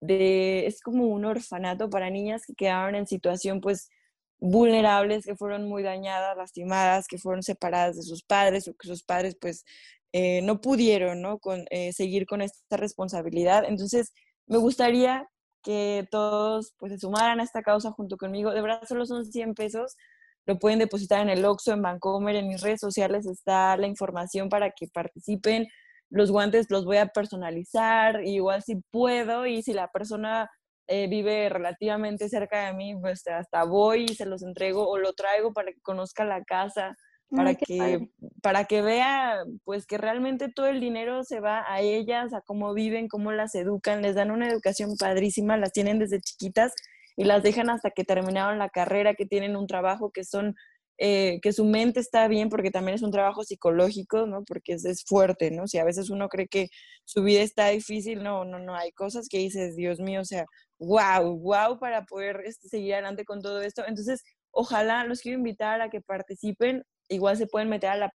[0.00, 3.90] de, es como un orfanato para niñas que quedaron en situación pues
[4.38, 9.02] vulnerables, que fueron muy dañadas, lastimadas, que fueron separadas de sus padres o que sus
[9.02, 9.64] padres pues
[10.12, 11.38] eh, no pudieron, ¿no?
[11.38, 13.64] Con, eh, seguir con esta responsabilidad.
[13.66, 14.12] Entonces,
[14.50, 15.28] me gustaría
[15.62, 18.50] que todos pues se sumaran a esta causa junto conmigo.
[18.50, 19.96] De verdad, solo son 100 pesos.
[20.44, 24.48] Lo pueden depositar en el Oxxo, en Vancomer, en mis redes sociales está la información
[24.48, 25.68] para que participen.
[26.10, 30.50] Los guantes los voy a personalizar, igual si puedo y si la persona
[30.88, 35.12] eh, vive relativamente cerca de mí, pues hasta voy y se los entrego o lo
[35.12, 36.96] traigo para que conozca la casa,
[37.30, 38.08] para, que,
[38.42, 42.74] para que vea pues que realmente todo el dinero se va a ellas, a cómo
[42.74, 46.74] viven, cómo las educan, les dan una educación padrísima, las tienen desde chiquitas
[47.16, 50.56] y las dejan hasta que terminaron la carrera, que tienen un trabajo, que son
[51.02, 54.44] eh, que su mente está bien, porque también es un trabajo psicológico, ¿no?
[54.44, 55.66] Porque es, es, fuerte, ¿no?
[55.66, 56.68] Si a veces uno cree que
[57.06, 60.44] su vida está difícil, no, no, no, hay cosas que dices, Dios mío, o sea,
[60.78, 63.82] wow, wow, para poder este, seguir adelante con todo esto.
[63.86, 68.10] Entonces, ojalá los quiero invitar a que participen, igual se pueden meter a la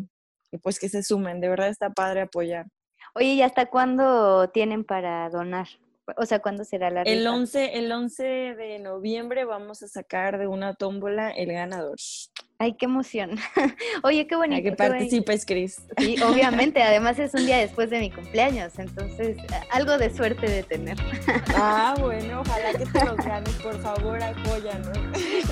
[0.51, 2.65] y pues que se sumen, de verdad está padre apoyar.
[3.15, 5.69] Oye, ¿y hasta cuándo tienen para donar?
[6.17, 7.17] O sea, ¿cuándo será la rifa?
[7.17, 11.97] El 11, el 11 de noviembre vamos a sacar de una tómbola el ganador.
[12.63, 13.39] Ay, qué emoción.
[14.03, 14.61] Oye, qué bonito.
[14.61, 15.81] A que participes, Cris.
[15.97, 16.83] Sí, obviamente.
[16.83, 19.39] Además es un día después de mi cumpleaños, entonces
[19.71, 20.99] algo de suerte de tener.
[21.57, 24.99] Ah, bueno, ojalá que te los ganes, por favor, apóyanos.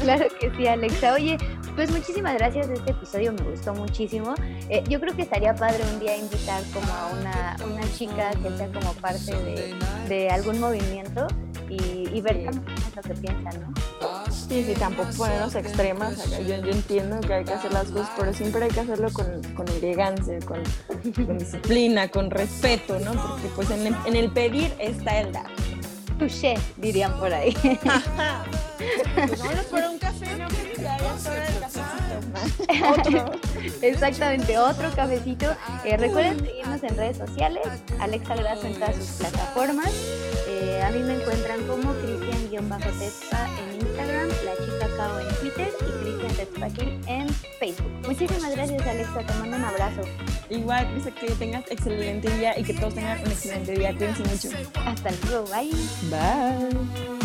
[0.03, 1.15] Claro que sí, Alexa.
[1.15, 1.39] Oye,
[1.77, 2.69] pues muchísimas gracias.
[2.69, 4.35] Este episodio me gustó muchísimo.
[4.69, 8.55] Eh, yo creo que estaría padre un día invitar como a una, una chica que
[8.55, 9.75] sea como parte de,
[10.11, 11.27] de algún movimiento
[11.71, 12.61] y, y ver sí.
[12.97, 14.28] lo que piensan, ¿no?
[14.49, 16.31] Sí, sí, tampoco ponernos extremas.
[16.31, 19.43] Yo, yo, entiendo que hay que hacer las cosas, pero siempre hay que hacerlo con,
[19.55, 20.63] con elegancia, con,
[21.27, 23.13] con, disciplina, con respeto, ¿no?
[23.13, 25.51] Porque pues en el, en el pedir está el dar.
[26.19, 27.55] Touché, dirían por ahí.
[29.15, 30.49] pues vámonos por un café, ¿no?
[30.77, 32.09] Ya, ya es hora del cafecito.
[32.91, 33.33] Otro.
[33.83, 35.47] Exactamente, otro cafecito.
[35.85, 37.67] Eh, recuerden seguirnos en redes sociales,
[38.01, 39.93] Alexa Grasso en todas sus plataformas.
[40.49, 41.93] Eh, a mí me encuentran como
[42.59, 47.29] Cristian-Tetpa en Instagram, La Chica Cao en Twitter y Cristian Tetspaquín en
[47.61, 47.91] Facebook.
[48.05, 50.01] Muchísimas gracias Alexa, te mando un abrazo.
[50.51, 53.95] Igual, dice que tengas excelente día y que todos tengan un excelente día.
[53.95, 54.49] Cuídense mucho.
[54.85, 55.71] Hasta luego, bye.
[56.11, 57.19] Bye.